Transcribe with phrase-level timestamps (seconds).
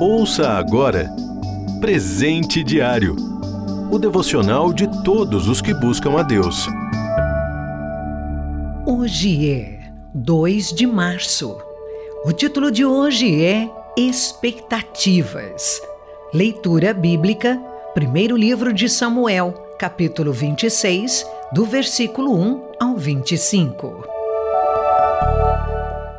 [0.00, 1.10] Ouça agora
[1.80, 3.30] Presente Diário
[3.90, 6.68] o devocional de todos os que buscam a Deus.
[8.86, 9.80] Hoje é
[10.14, 11.60] 2 de março.
[12.24, 15.82] O título de hoje é Expectativas.
[16.32, 17.60] Leitura bíblica,
[17.92, 24.19] primeiro livro de Samuel, capítulo 26, do versículo 1 ao 25.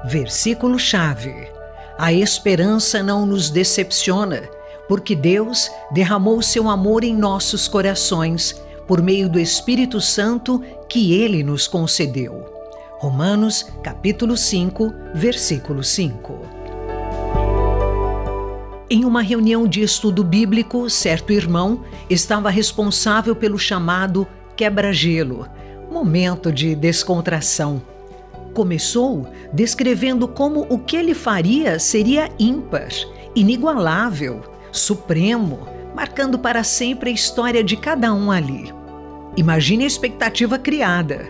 [0.06, 1.50] Versículo-chave:
[1.98, 4.50] A esperança não nos decepciona,
[4.88, 11.44] porque Deus derramou seu amor em nossos corações por meio do Espírito Santo que ele
[11.44, 12.46] nos concedeu.
[13.00, 16.62] Romanos, capítulo 5, versículo 5.
[18.90, 25.48] Em uma reunião de estudo bíblico, certo irmão estava responsável pelo chamado quebra-gelo,
[25.90, 27.82] momento de descontração.
[28.54, 32.90] Começou descrevendo como o que ele faria seria ímpar,
[33.34, 34.42] inigualável,
[34.72, 38.74] supremo, marcando para sempre a história de cada um ali.
[39.38, 41.30] Imagine a expectativa criada.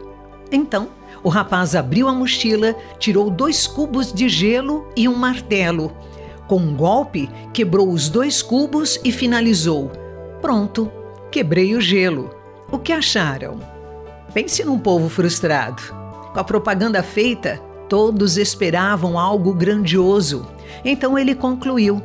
[0.51, 0.89] Então,
[1.23, 5.91] o rapaz abriu a mochila, tirou dois cubos de gelo e um martelo.
[6.47, 9.91] Com um golpe, quebrou os dois cubos e finalizou:
[10.41, 10.91] Pronto,
[11.29, 12.31] quebrei o gelo.
[12.71, 13.59] O que acharam?
[14.33, 16.00] Pense num povo frustrado.
[16.33, 20.47] Com a propaganda feita, todos esperavam algo grandioso.
[20.85, 22.01] Então ele concluiu: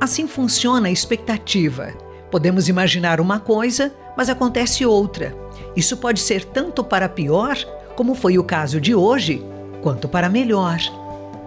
[0.00, 1.92] Assim funciona a expectativa.
[2.30, 5.36] Podemos imaginar uma coisa, mas acontece outra.
[5.74, 7.56] Isso pode ser tanto para pior,
[7.96, 9.44] como foi o caso de hoje,
[9.82, 10.78] quanto para melhor.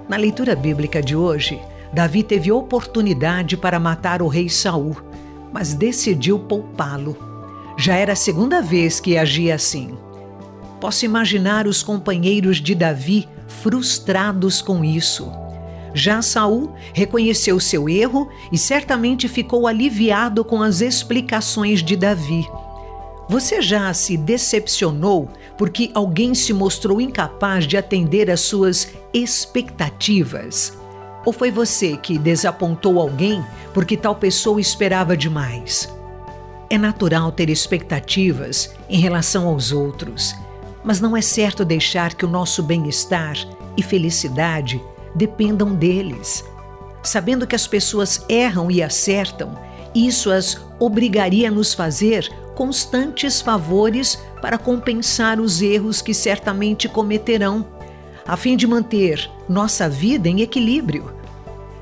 [0.10, 1.62] Na leitura bíblica de hoje,
[1.94, 4.98] Davi teve oportunidade para matar o rei Saul,
[5.54, 7.16] mas decidiu poupá-lo.
[7.78, 9.98] Já era a segunda vez que agia assim.
[10.80, 15.30] Posso imaginar os companheiros de Davi frustrados com isso.
[15.94, 22.48] Já Saul reconheceu seu erro e certamente ficou aliviado com as explicações de Davi.
[23.28, 30.78] Você já se decepcionou porque alguém se mostrou incapaz de atender às suas expectativas?
[31.26, 35.94] Ou foi você que desapontou alguém porque tal pessoa esperava demais?
[36.70, 40.36] É natural ter expectativas em relação aos outros,
[40.84, 43.36] mas não é certo deixar que o nosso bem-estar
[43.76, 44.82] e felicidade
[45.14, 46.44] dependam deles.
[47.04, 49.58] Sabendo que as pessoas erram e acertam,
[49.94, 57.66] isso as obrigaria a nos fazer constantes favores para compensar os erros que certamente cometerão,
[58.28, 61.14] a fim de manter nossa vida em equilíbrio.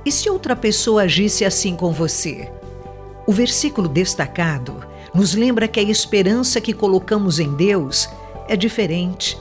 [0.05, 2.51] E se outra pessoa agisse assim com você?
[3.25, 8.07] O versículo destacado nos lembra que a esperança que colocamos em Deus
[8.47, 9.37] é diferente.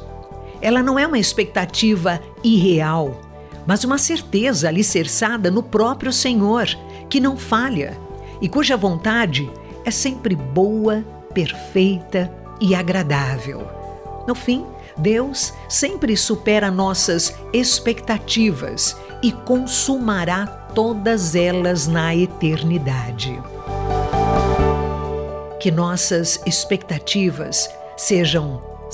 [0.60, 3.20] Ela não é uma expectativa irreal,
[3.66, 6.66] mas uma certeza alicerçada no próprio Senhor,
[7.08, 7.98] que não falha
[8.40, 9.50] e cuja vontade
[9.84, 13.66] é sempre boa, perfeita e agradável.
[14.26, 14.64] No fim,
[14.96, 23.40] Deus sempre supera nossas expectativas e consumará todas elas na eternidade.
[25.60, 28.62] Que nossas expectativas sejam